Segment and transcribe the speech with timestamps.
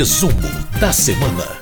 [0.00, 0.32] Resumo
[0.80, 1.60] da semana.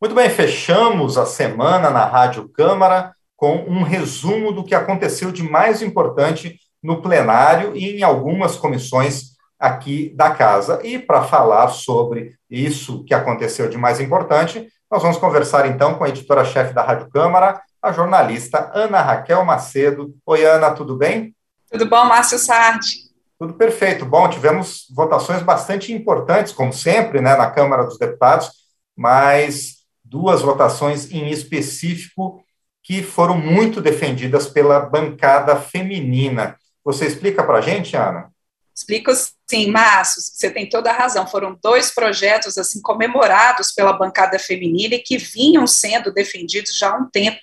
[0.00, 5.42] Muito bem, fechamos a semana na Rádio Câmara com um resumo do que aconteceu de
[5.42, 10.78] mais importante no plenário e em algumas comissões aqui da casa.
[10.84, 16.04] E para falar sobre isso que aconteceu de mais importante, nós vamos conversar então com
[16.04, 20.14] a editora-chefe da Rádio Câmara, a jornalista Ana Raquel Macedo.
[20.24, 21.34] Oi, Ana, tudo bem?
[21.68, 23.07] Tudo bom, Márcio Sardi?
[23.38, 24.04] Tudo perfeito.
[24.04, 28.50] Bom, tivemos votações bastante importantes, como sempre, né, na Câmara dos Deputados,
[28.96, 32.42] mas duas votações em específico
[32.82, 36.56] que foram muito defendidas pela bancada feminina.
[36.84, 38.30] Você explica para a gente, Ana?
[38.74, 39.12] Explico
[39.48, 41.26] sim, Márcio, você tem toda a razão.
[41.26, 46.96] Foram dois projetos assim comemorados pela bancada feminina e que vinham sendo defendidos já há
[46.96, 47.38] um tempo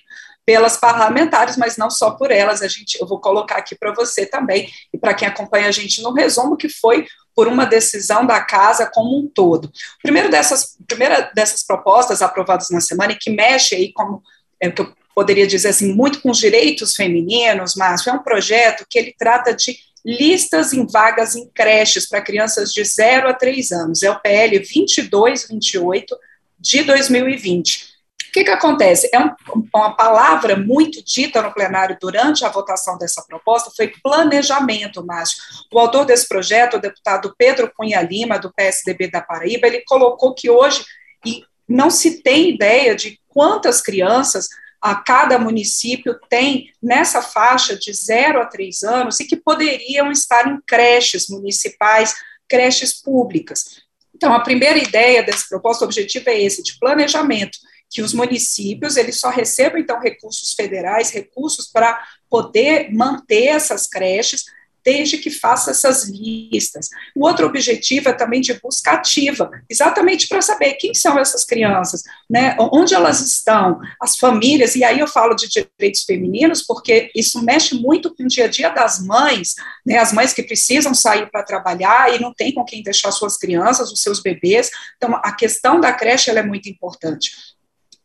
[0.46, 2.62] pelas parlamentares, mas não só por elas.
[2.62, 6.00] A gente, eu vou colocar aqui para você também e para quem acompanha a gente
[6.00, 7.04] no resumo que foi
[7.34, 9.70] por uma decisão da casa como um todo.
[10.00, 14.22] Primeiro dessas, primeira dessas propostas aprovadas na semana e que mexe aí como
[14.60, 18.86] é, que eu poderia dizer assim muito com os direitos femininos, mas é um projeto
[18.88, 23.72] que ele trata de listas em vagas em creches para crianças de 0 a 3
[23.72, 24.02] anos.
[24.04, 26.16] É o PL 2228
[26.60, 27.95] de 2020
[28.36, 29.08] que, que acontece?
[29.14, 29.30] É um,
[29.74, 35.38] uma palavra muito dita no plenário durante a votação dessa proposta foi planejamento, Márcio.
[35.72, 40.34] O autor desse projeto, o deputado Pedro Cunha Lima, do PSDB da Paraíba, ele colocou
[40.34, 40.84] que hoje
[41.66, 44.48] não se tem ideia de quantas crianças
[44.82, 50.46] a cada município tem nessa faixa de 0 a 3 anos e que poderiam estar
[50.46, 52.14] em creches municipais,
[52.46, 53.80] creches públicas.
[54.14, 57.58] Então, a primeira ideia desse proposta, o objetivo é esse, de planejamento
[57.90, 64.44] que os municípios eles só recebam então recursos federais, recursos para poder manter essas creches,
[64.86, 66.88] desde que faça essas listas.
[67.16, 72.04] O outro objetivo é também de busca ativa, exatamente para saber quem são essas crianças,
[72.30, 77.42] né, onde elas estão, as famílias, e aí eu falo de direitos femininos, porque isso
[77.42, 81.28] mexe muito com o dia a dia das mães, né, as mães que precisam sair
[81.32, 85.32] para trabalhar e não tem com quem deixar suas crianças, os seus bebês, então a
[85.32, 87.55] questão da creche é muito importante.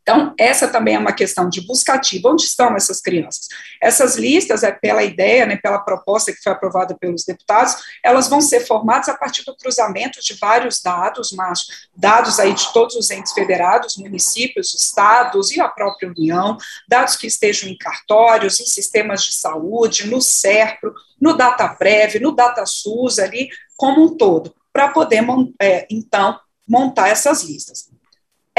[0.01, 2.29] Então, essa também é uma questão de busca ativa.
[2.29, 3.47] Onde estão essas crianças?
[3.81, 8.41] Essas listas, é pela ideia, né, pela proposta que foi aprovada pelos deputados, elas vão
[8.41, 13.11] ser formadas a partir do cruzamento de vários dados, mas dados aí de todos os
[13.11, 16.57] entes federados, municípios, estados e a própria União,
[16.87, 23.19] dados que estejam em cartórios, em sistemas de saúde, no SERPRO, no DataPrev, no DataSUS,
[23.19, 25.23] ali, como um todo, para poder,
[25.61, 27.90] é, então, montar essas listas.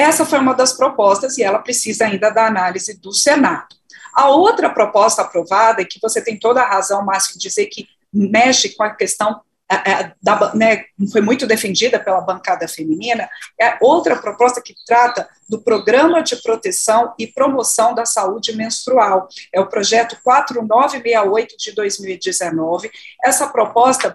[0.02, 3.76] Essa foi uma das propostas e ela precisa ainda da análise do Senado.
[4.14, 7.86] A outra proposta aprovada, e que você tem toda a razão, Márcio, em dizer que
[8.12, 9.40] mexe com a questão
[9.70, 13.26] é, é, da, né, foi muito defendida pela bancada feminina,
[13.58, 19.28] é outra proposta que trata do Programa de Proteção e Promoção da Saúde Menstrual.
[19.50, 22.90] É o projeto 4968 de 2019.
[23.24, 24.14] Essa proposta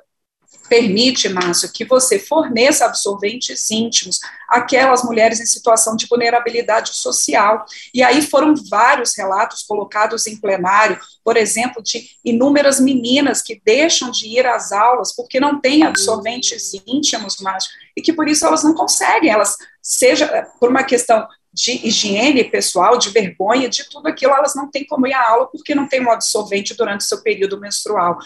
[0.68, 7.66] permite, Márcio, que você forneça absorventes íntimos àquelas mulheres em situação de vulnerabilidade social.
[7.94, 14.12] E aí foram vários relatos colocados em plenário, por exemplo, de inúmeras meninas que deixam
[14.12, 18.64] de ir às aulas porque não têm absorventes íntimos, Márcio, e que por isso elas
[18.64, 24.34] não conseguem, elas, seja por uma questão de higiene pessoal, de vergonha, de tudo aquilo,
[24.34, 27.24] elas não têm como ir à aula porque não tem um absorvente durante o seu
[27.24, 28.20] período menstrual.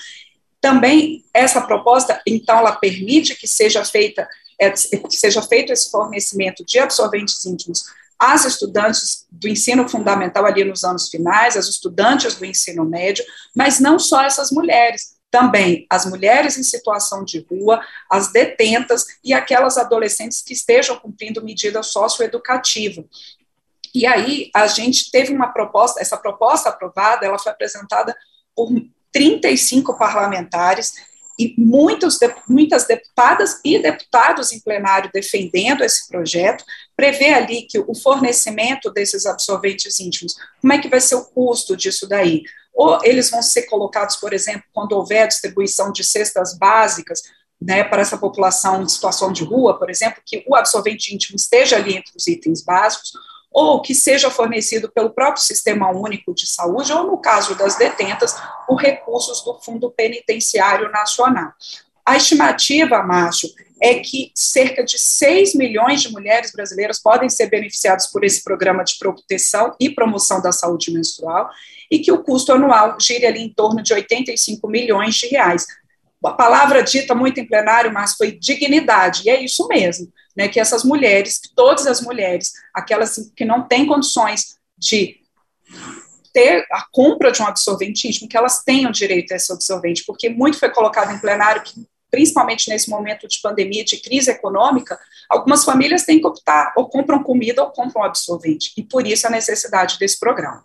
[0.61, 4.27] Também essa proposta, então, ela permite que seja feita
[4.61, 7.83] é, que seja feito esse fornecimento de absorventes íntimos
[8.19, 13.79] às estudantes do ensino fundamental ali nos anos finais, às estudantes do ensino médio, mas
[13.79, 19.79] não só essas mulheres, também as mulheres em situação de rua, as detentas e aquelas
[19.79, 23.03] adolescentes que estejam cumprindo medida socioeducativa.
[23.95, 28.15] E aí a gente teve uma proposta, essa proposta aprovada, ela foi apresentada
[28.55, 28.69] por
[29.11, 30.93] 35 parlamentares
[31.39, 36.63] e muitos, muitas deputadas e deputados em plenário defendendo esse projeto,
[36.95, 41.75] prevê ali que o fornecimento desses absorventes íntimos, como é que vai ser o custo
[41.75, 42.43] disso daí?
[42.73, 47.21] Ou eles vão ser colocados, por exemplo, quando houver distribuição de cestas básicas,
[47.61, 51.75] né, para essa população em situação de rua, por exemplo, que o absorvente íntimo esteja
[51.75, 53.11] ali entre os itens básicos,
[53.51, 58.33] ou que seja fornecido pelo próprio Sistema Único de Saúde, ou, no caso das detentas,
[58.65, 61.51] por recursos do Fundo Penitenciário Nacional.
[62.05, 63.49] A estimativa, Márcio,
[63.81, 68.83] é que cerca de 6 milhões de mulheres brasileiras podem ser beneficiadas por esse programa
[68.83, 71.49] de proteção e promoção da saúde menstrual,
[71.89, 75.65] e que o custo anual gira ali em torno de 85 milhões de reais.
[76.23, 80.59] A palavra dita muito em plenário, mas foi dignidade, e é isso mesmo né, que
[80.59, 85.17] essas mulheres, todas as mulheres, aquelas que não têm condições de
[86.33, 90.29] ter a compra de um absorvente íntimo, que elas tenham direito a esse absorvente, porque
[90.29, 94.99] muito foi colocado em plenário que, principalmente nesse momento de pandemia, de crise econômica,
[95.29, 99.29] algumas famílias têm que optar, ou compram comida ou compram absorvente, e por isso a
[99.29, 100.63] necessidade desse programa.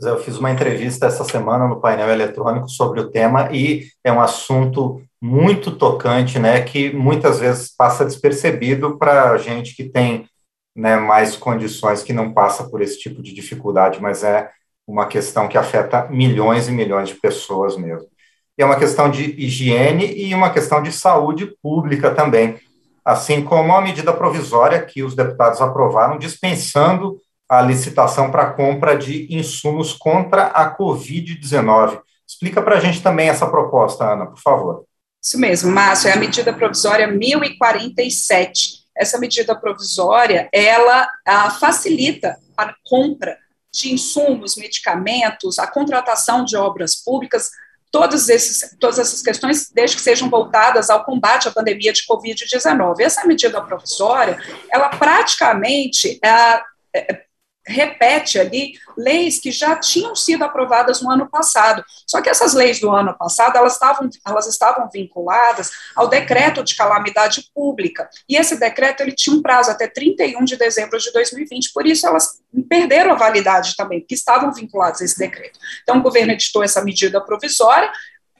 [0.00, 4.20] Eu fiz uma entrevista essa semana no painel eletrônico sobre o tema e é um
[4.20, 10.28] assunto muito tocante, né, que muitas vezes passa despercebido para gente que tem
[10.76, 14.50] né, mais condições, que não passa por esse tipo de dificuldade, mas é
[14.86, 18.08] uma questão que afeta milhões e milhões de pessoas mesmo.
[18.56, 22.58] E é uma questão de higiene e uma questão de saúde pública também,
[23.04, 27.18] assim como a medida provisória que os deputados aprovaram dispensando
[27.48, 32.00] a licitação para compra de insumos contra a Covid-19.
[32.26, 34.87] Explica para a gente também essa proposta, Ana, por favor.
[35.22, 38.84] Isso mesmo, Márcio, é a medida provisória 1047.
[38.96, 43.38] Essa medida provisória, ela a, facilita a compra
[43.72, 47.50] de insumos, medicamentos, a contratação de obras públicas,
[47.90, 53.00] todos esses, todas essas questões, desde que sejam voltadas ao combate à pandemia de Covid-19.
[53.00, 54.38] Essa medida provisória,
[54.70, 56.60] ela praticamente é,
[56.94, 57.24] é,
[57.68, 61.84] repete ali leis que já tinham sido aprovadas no ano passado.
[62.06, 66.74] Só que essas leis do ano passado, elas estavam, elas estavam vinculadas ao decreto de
[66.74, 68.08] calamidade pública.
[68.28, 72.06] E esse decreto ele tinha um prazo até 31 de dezembro de 2020, por isso
[72.06, 75.58] elas perderam a validade também, porque estavam vinculadas a esse decreto.
[75.82, 77.90] Então o governo editou essa medida provisória,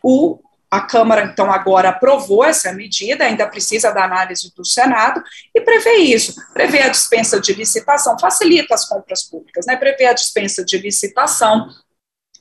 [0.03, 5.23] o a Câmara, então, agora aprovou essa medida, ainda precisa da análise do Senado,
[5.55, 10.13] e prevê isso, prevê a dispensa de licitação, facilita as compras públicas, né, prevê a
[10.13, 11.69] dispensa de licitação,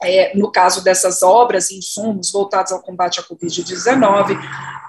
[0.03, 4.37] é, no caso dessas obras e insumos voltados ao combate à Covid-19,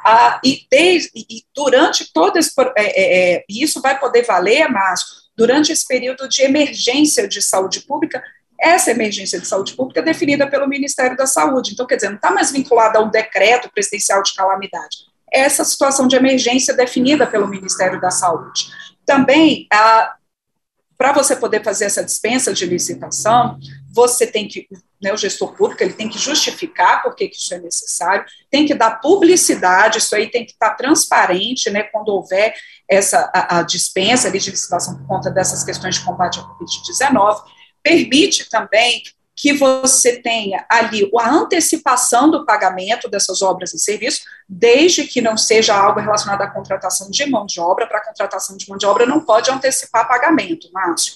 [0.04, 5.06] ah, e, e, durante todo esse, é, é, é, isso vai poder valer, Márcio,
[5.36, 8.22] durante esse período de emergência de saúde pública,
[8.60, 11.72] essa emergência de saúde pública é definida pelo Ministério da Saúde.
[11.72, 15.06] Então, quer dizer, não está mais vinculada ao decreto presidencial de calamidade.
[15.32, 18.68] Essa situação de emergência é definida pelo Ministério da Saúde.
[19.06, 23.58] Também, para você poder fazer essa dispensa de licitação,
[23.92, 24.66] você tem que,
[25.00, 28.74] né, o gestor público, ele tem que justificar por que isso é necessário, tem que
[28.74, 32.54] dar publicidade, isso aí tem que estar transparente, né, quando houver
[32.88, 37.42] essa a, a dispensa de licitação por conta dessas questões de combate à Covid-19,
[37.82, 39.02] permite também
[39.38, 45.36] que você tenha ali a antecipação do pagamento dessas obras e serviços, desde que não
[45.36, 48.84] seja algo relacionado à contratação de mão de obra, para a contratação de mão de
[48.84, 51.14] obra não pode antecipar pagamento, Márcio.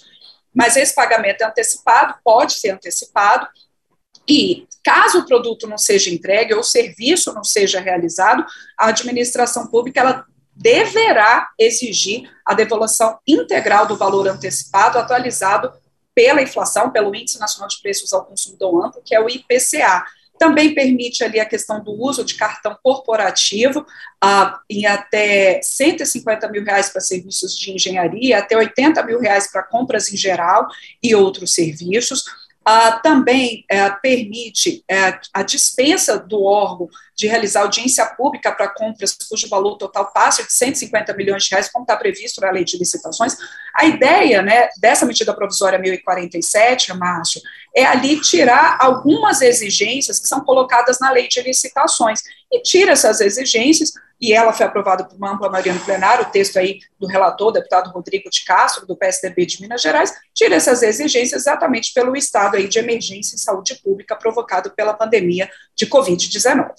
[0.54, 3.48] Mas esse pagamento é antecipado, pode ser antecipado,
[4.28, 8.46] e caso o produto não seja entregue ou o serviço não seja realizado,
[8.78, 10.24] a administração pública ela
[10.54, 15.72] deverá exigir a devolução integral do valor antecipado atualizado
[16.14, 20.04] pela inflação, pelo Índice Nacional de Preços ao Consumidor Amplo, que é o IPCA.
[20.38, 23.86] Também permite ali a questão do uso de cartão corporativo
[24.20, 29.62] ah, em até 150 mil reais para serviços de engenharia, até 80 mil reais para
[29.62, 30.66] compras em geral
[31.02, 32.24] e outros serviços.
[32.64, 39.16] Ah, também é, permite é, a dispensa do órgão de realizar audiência pública para compras
[39.28, 42.78] cujo valor total passe de 150 milhões de reais, como está previsto na lei de
[42.78, 43.36] licitações.
[43.74, 47.40] A ideia né, dessa medida provisória 1047, Márcio,
[47.74, 52.20] é ali tirar algumas exigências que são colocadas na lei de licitações
[52.50, 56.30] e tira essas exigências, e ela foi aprovada por uma ampla maioria no plenário, o
[56.30, 60.80] texto aí do relator, deputado Rodrigo de Castro, do PSDB de Minas Gerais, tira essas
[60.84, 66.70] exigências exatamente pelo estado aí de emergência em saúde pública provocado pela pandemia de Covid-19.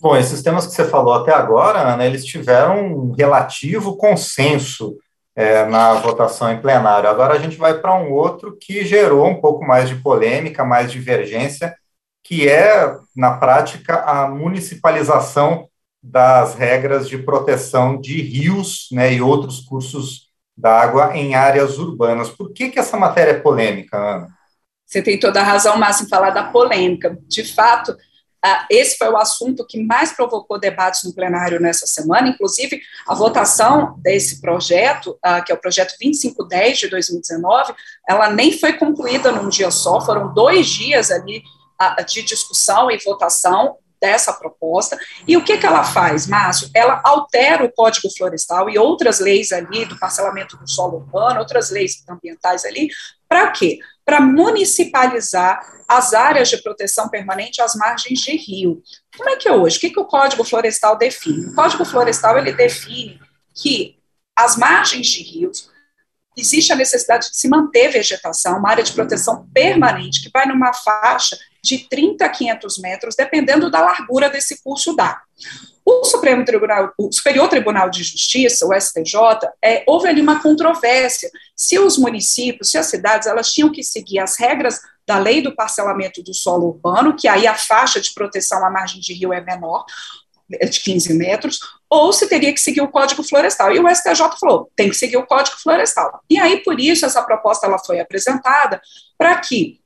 [0.00, 4.96] Bom, esses temas que você falou até agora, Ana, eles tiveram um relativo consenso
[5.34, 7.08] é, na votação em plenário.
[7.08, 10.92] Agora a gente vai para um outro que gerou um pouco mais de polêmica, mais
[10.92, 11.74] divergência,
[12.22, 15.68] que é, na prática, a municipalização
[16.06, 22.28] das regras de proteção de rios né, e outros cursos d'água em áreas urbanas.
[22.28, 24.28] Por que, que essa matéria é polêmica, Ana?
[24.86, 27.18] Você tem toda a razão, Márcio, em falar da polêmica.
[27.26, 27.96] De fato,
[28.70, 33.98] esse foi o assunto que mais provocou debates no plenário nessa semana, inclusive a votação
[34.02, 37.74] desse projeto, que é o projeto 2510 de 2019,
[38.06, 41.42] ela nem foi concluída num dia só, foram dois dias ali
[42.06, 44.98] de discussão e votação dessa proposta.
[45.26, 46.70] E o que, que ela faz, Márcio?
[46.74, 51.70] Ela altera o Código Florestal e outras leis ali do parcelamento do solo urbano, outras
[51.70, 52.88] leis ambientais ali,
[53.28, 53.78] para quê?
[54.04, 58.82] Para municipalizar as áreas de proteção permanente às margens de rio.
[59.16, 59.78] Como é que é hoje?
[59.78, 61.46] O que, que o Código Florestal define?
[61.46, 63.18] O Código Florestal ele define
[63.54, 63.98] que
[64.36, 65.70] as margens de rios,
[66.36, 70.72] existe a necessidade de se manter vegetação, uma área de proteção permanente, que vai numa
[70.72, 75.22] faixa de 30 a 500 metros, dependendo da largura desse curso d'água.
[75.82, 81.30] O Supremo Tribunal, o Superior Tribunal de Justiça, o STJ, é, houve ali uma controvérsia
[81.56, 85.54] se os municípios, se as cidades, elas tinham que seguir as regras da lei do
[85.54, 89.40] parcelamento do solo urbano, que aí a faixa de proteção à margem de rio é
[89.40, 89.84] menor,
[90.52, 93.72] é de 15 metros, ou se teria que seguir o Código Florestal.
[93.72, 96.20] E o STJ falou, tem que seguir o Código Florestal.
[96.28, 98.80] E aí, por isso, essa proposta ela foi apresentada
[99.16, 99.80] para que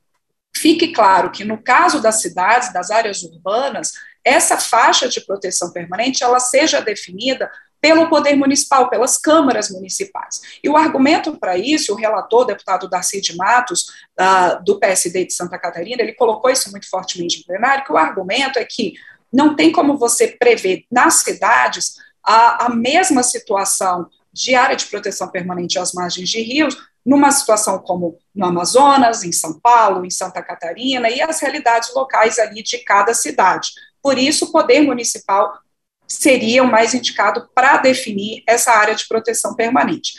[0.60, 3.92] fique claro que, no caso das cidades, das áreas urbanas,
[4.24, 7.50] essa faixa de proteção permanente ela seja definida
[7.80, 10.40] pelo poder municipal, pelas câmaras municipais.
[10.62, 13.86] E o argumento para isso, o relator, deputado Darcy de Matos,
[14.18, 17.96] uh, do PSD de Santa Catarina, ele colocou isso muito fortemente no plenário, que o
[17.96, 18.94] argumento é que
[19.32, 25.28] não tem como você prever nas cidades a, a mesma situação de área de proteção
[25.28, 26.76] permanente às margens de rios,
[27.08, 32.38] numa situação como no Amazonas, em São Paulo, em Santa Catarina, e as realidades locais
[32.38, 33.70] ali de cada cidade.
[34.02, 35.58] Por isso, o poder municipal
[36.06, 40.12] seria o mais indicado para definir essa área de proteção permanente.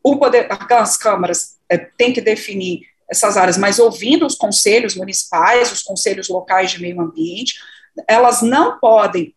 [0.00, 5.72] O poder, as câmaras é, têm que definir essas áreas, mas ouvindo os conselhos municipais,
[5.72, 7.58] os conselhos locais de meio ambiente,
[8.06, 9.34] elas não podem,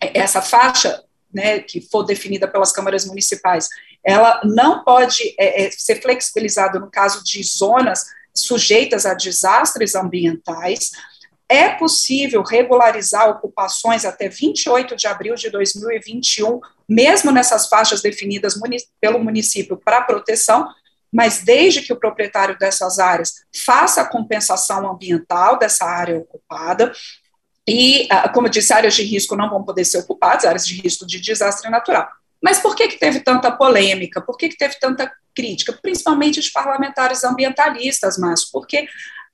[0.00, 3.68] essa faixa né, que for definida pelas câmaras municipais,
[4.04, 10.90] ela não pode é, é, ser flexibilizada no caso de zonas sujeitas a desastres ambientais.
[11.48, 18.76] É possível regularizar ocupações até 28 de abril de 2021, mesmo nessas faixas definidas muni
[19.00, 20.68] pelo município para proteção,
[21.10, 26.92] mas desde que o proprietário dessas áreas faça a compensação ambiental dessa área ocupada,
[27.66, 30.80] e, ah, como eu disse, áreas de risco não vão poder ser ocupadas, áreas de
[30.80, 32.08] risco de desastre natural.
[32.42, 34.20] Mas por que, que teve tanta polêmica?
[34.20, 35.72] Por que, que teve tanta crítica?
[35.72, 38.86] Principalmente de parlamentares ambientalistas, mas porque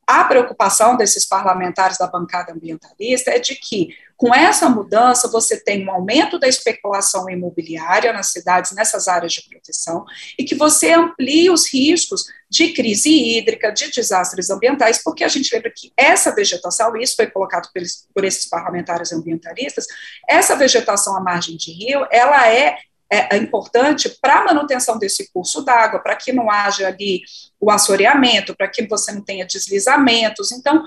[0.06, 5.86] a preocupação desses parlamentares da bancada ambientalista é de que, com essa mudança, você tem
[5.86, 10.04] um aumento da especulação imobiliária nas cidades, nessas áreas de proteção,
[10.38, 15.52] e que você amplie os riscos de crise hídrica, de desastres ambientais, porque a gente
[15.54, 17.68] lembra que essa vegetação, e isso foi colocado
[18.14, 19.86] por esses parlamentares ambientalistas,
[20.28, 22.76] essa vegetação à margem de rio, ela é
[23.10, 27.22] é, é importante para a manutenção desse curso d'água, para que não haja ali
[27.60, 30.52] o assoreamento, para que você não tenha deslizamentos.
[30.52, 30.84] Então,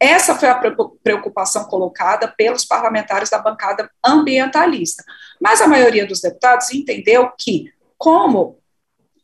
[0.00, 0.60] essa foi a
[1.02, 5.02] preocupação colocada pelos parlamentares da bancada ambientalista.
[5.40, 8.58] Mas a maioria dos deputados entendeu que, como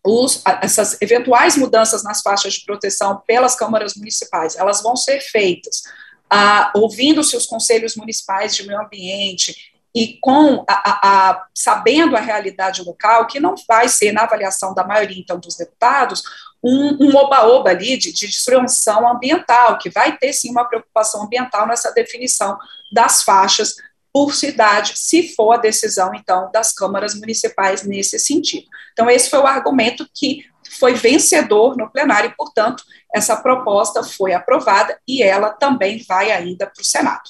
[0.05, 5.83] os, essas eventuais mudanças nas faixas de proteção pelas câmaras municipais, elas vão ser feitas
[6.29, 12.21] ah, ouvindo-se os conselhos municipais de meio ambiente e com a, a, a, sabendo a
[12.21, 16.23] realidade local, que não vai ser, na avaliação da maioria, então, dos deputados,
[16.67, 21.93] um oba-oba ali de, de destruição ambiental, que vai ter, sim, uma preocupação ambiental nessa
[21.93, 22.59] definição
[22.91, 23.77] das faixas
[24.11, 28.67] por cidade, se for a decisão, então, das câmaras municipais nesse sentido.
[28.93, 30.47] Então, esse foi o argumento que
[30.79, 32.83] foi vencedor no plenário, e, portanto,
[33.15, 37.23] essa proposta foi aprovada e ela também vai ainda para o Senado.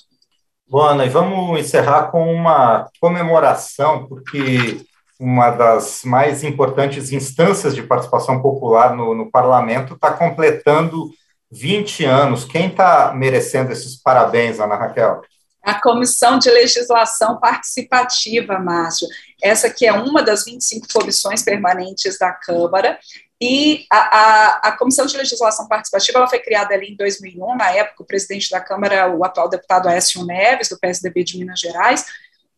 [0.71, 4.85] Luana, e vamos encerrar com uma comemoração, porque
[5.21, 11.11] uma das mais importantes instâncias de participação popular no, no parlamento está completando
[11.50, 12.44] 20 anos.
[12.44, 15.23] Quem está merecendo esses parabéns, Ana Raquel?
[15.62, 19.09] A Comissão de Legislação Participativa, Márcio.
[19.42, 22.99] Essa que é uma das 25 comissões permanentes da Câmara,
[23.41, 27.71] e a, a, a, Comissão de Legislação Participativa ela foi criada ali em 2001, na
[27.71, 32.07] época o presidente da Câmara, o atual deputado Aécio Neves, do PSDB de Minas Gerais,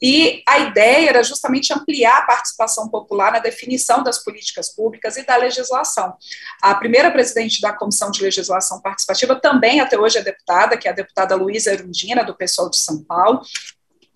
[0.01, 5.25] e a ideia era justamente ampliar a participação popular na definição das políticas públicas e
[5.25, 6.15] da legislação.
[6.63, 10.91] A primeira presidente da Comissão de Legislação Participativa também até hoje é deputada, que é
[10.91, 13.41] a deputada Luísa Erundina, do pessoal de São Paulo,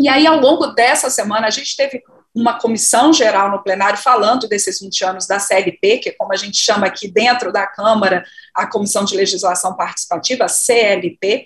[0.01, 2.03] e aí, ao longo dessa semana, a gente teve
[2.35, 6.37] uma comissão geral no plenário falando desses 20 anos da CLP, que é como a
[6.37, 11.45] gente chama aqui dentro da Câmara, a Comissão de Legislação Participativa, CLP.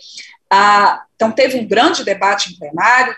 [0.50, 3.16] Ah, então, teve um grande debate em plenário,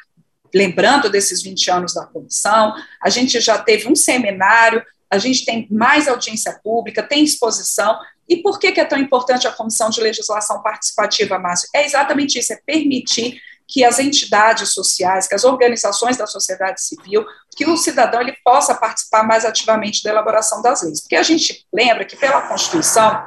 [0.55, 2.75] lembrando desses 20 anos da comissão.
[3.03, 7.99] A gente já teve um seminário, a gente tem mais audiência pública, tem exposição.
[8.29, 11.69] E por que, que é tão importante a Comissão de Legislação Participativa, Márcio?
[11.75, 17.25] É exatamente isso, é permitir que as entidades sociais, que as organizações da sociedade civil,
[17.57, 21.01] que o cidadão ele possa participar mais ativamente da elaboração das leis.
[21.01, 23.27] Porque a gente lembra que pela Constituição,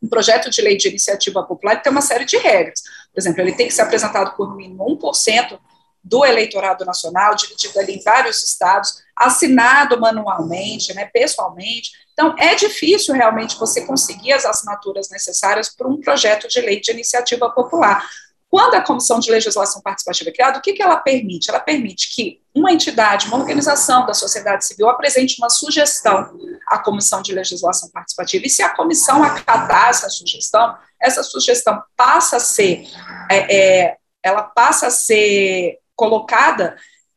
[0.00, 2.82] um projeto de lei de iniciativa popular tem uma série de regras.
[3.12, 5.58] Por exemplo, ele tem que ser apresentado por mínimo 1%
[6.04, 11.92] do eleitorado nacional, dividido ali em vários estados, assinado manualmente, né, pessoalmente.
[12.12, 16.90] Então, é difícil realmente você conseguir as assinaturas necessárias para um projeto de lei de
[16.90, 18.04] iniciativa popular.
[18.52, 21.48] Quando a Comissão de Legislação Participativa é criada, o que, que ela permite?
[21.48, 27.22] Ela permite que uma entidade, uma organização da sociedade civil apresente uma sugestão à Comissão
[27.22, 32.86] de Legislação Participativa, e se a comissão acatar essa sugestão, essa sugestão passa a ser,
[33.30, 36.76] é, é, ela passa a ser colocada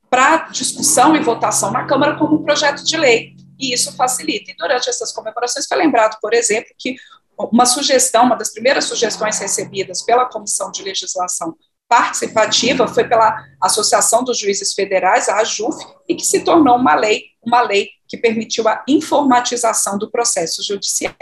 [0.10, 4.52] para discussão e votação na Câmara como um projeto de lei, e isso facilita.
[4.52, 6.96] E durante essas comemorações foi lembrado, por exemplo, que
[7.38, 11.56] uma sugestão, uma das primeiras sugestões recebidas pela Comissão de Legislação
[11.88, 15.78] Participativa foi pela Associação dos Juízes Federais, a AJUF,
[16.10, 21.14] e que se tornou uma lei, uma lei que permitiu a informatização do processo judicial.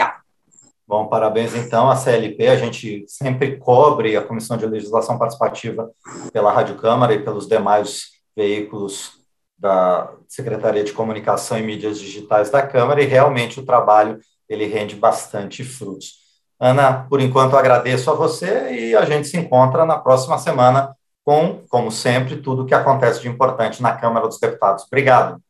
[0.87, 2.47] Bom, parabéns então à CLP.
[2.47, 5.91] A gente sempre cobre a Comissão de Legislação Participativa
[6.31, 9.11] pela Rádio Câmara e pelos demais veículos
[9.57, 14.19] da Secretaria de Comunicação e Mídias Digitais da Câmara e realmente o trabalho
[14.49, 16.23] ele rende bastante frutos.
[16.59, 21.63] Ana, por enquanto agradeço a você e a gente se encontra na próxima semana com,
[21.69, 24.83] como sempre, tudo o que acontece de importante na Câmara dos Deputados.
[24.85, 25.41] Obrigado.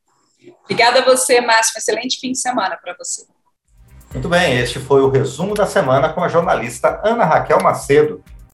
[0.64, 1.74] Obrigada a você, Márcio.
[1.76, 3.26] Um excelente fim de semana para você.
[4.14, 8.24] Muito bem, este foi o resumo da semana com a jornalista Ana Raquel Macedo.